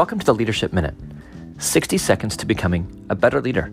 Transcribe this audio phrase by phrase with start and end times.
[0.00, 0.94] Welcome to the Leadership Minute
[1.58, 3.70] 60 seconds to becoming a better leader.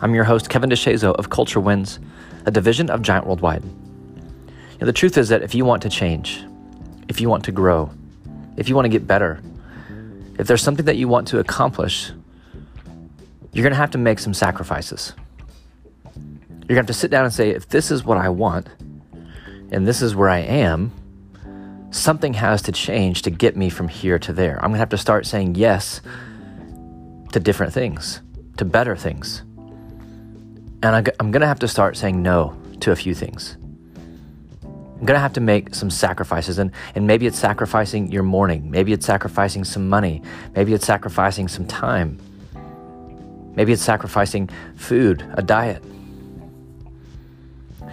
[0.00, 2.00] I'm your host, Kevin DeShazo of Culture Wins,
[2.44, 3.62] a division of Giant Worldwide.
[4.80, 6.44] The truth is that if you want to change,
[7.06, 7.88] if you want to grow,
[8.56, 9.40] if you want to get better,
[10.40, 12.10] if there's something that you want to accomplish,
[13.52, 15.12] you're going to have to make some sacrifices.
[16.16, 18.66] You're going to have to sit down and say, if this is what I want,
[19.70, 20.90] and this is where I am,
[21.90, 24.56] something has to change to get me from here to there.
[24.56, 26.00] I'm going to have to start saying yes
[27.32, 28.20] to different things,
[28.56, 29.42] to better things.
[30.82, 33.56] And I'm going to have to start saying no to a few things.
[34.62, 36.58] I'm going to have to make some sacrifices.
[36.58, 38.70] And, and maybe it's sacrificing your morning.
[38.70, 40.22] Maybe it's sacrificing some money.
[40.54, 42.18] Maybe it's sacrificing some time.
[43.54, 45.82] Maybe it's sacrificing food, a diet.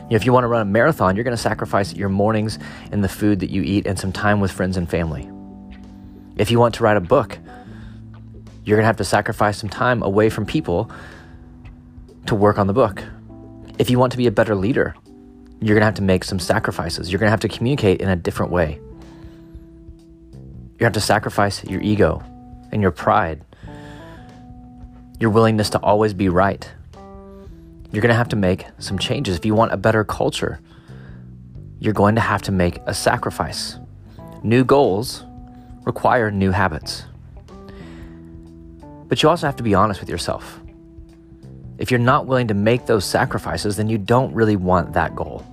[0.10, 2.60] If you want to run a marathon, you're going to sacrifice your mornings
[2.92, 5.30] and the food that you eat and some time with friends and family.
[6.38, 7.38] If you want to write a book,
[8.64, 10.90] you're going to have to sacrifice some time away from people
[12.28, 13.04] to work on the book.
[13.80, 14.96] If you want to be a better leader,
[15.60, 17.12] you're going to have to make some sacrifices.
[17.12, 18.80] You're going to have to communicate in a different way.
[20.80, 22.24] You have to sacrifice your ego
[22.72, 23.44] and your pride,
[25.20, 26.72] your willingness to always be right
[27.92, 29.38] you're going to have to make some changes.
[29.38, 30.60] If you want a better culture,
[31.80, 33.78] you're going to have to make a sacrifice.
[34.44, 35.24] New goals
[35.86, 37.06] require new habits.
[39.08, 40.60] But you also have to be honest with yourself.
[41.78, 45.46] If you're not willing to make those sacrifices, then you don't really want that goal.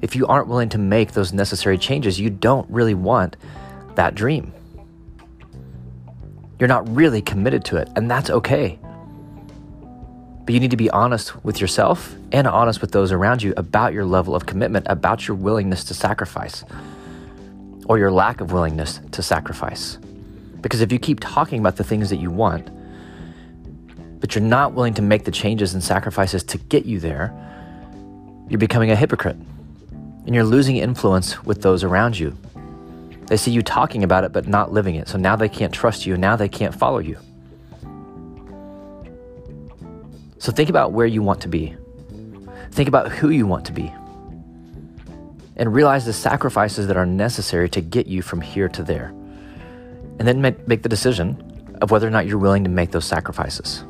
[0.00, 3.36] If you aren't willing to make those necessary changes, you don't really want
[3.94, 4.52] that dream.
[6.58, 8.78] You're not really committed to it, and that's okay.
[10.44, 13.92] But you need to be honest with yourself and honest with those around you about
[13.92, 16.64] your level of commitment, about your willingness to sacrifice
[17.88, 19.98] or your lack of willingness to sacrifice.
[20.60, 22.68] Because if you keep talking about the things that you want,
[24.20, 27.34] but you're not willing to make the changes and sacrifices to get you there,
[28.48, 29.36] you're becoming a hypocrite
[30.26, 32.36] and you're losing influence with those around you.
[33.26, 35.08] They see you talking about it but not living it.
[35.08, 37.18] So now they can't trust you and now they can't follow you.
[40.42, 41.76] So think about where you want to be.
[42.72, 43.94] Think about who you want to be.
[45.54, 49.14] And realize the sacrifices that are necessary to get you from here to there.
[50.18, 53.04] And then make, make the decision of whether or not you're willing to make those
[53.04, 53.84] sacrifices.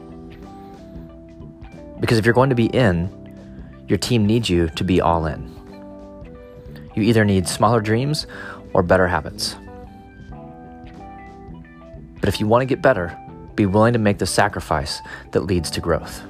[2.00, 3.08] Because if you're going to be in,
[3.88, 5.50] your team needs you to be all in.
[6.94, 8.26] You either need smaller dreams
[8.74, 9.56] or better habits.
[12.20, 13.18] But if you want to get better,
[13.54, 16.22] be willing to make the sacrifice that leads to growth.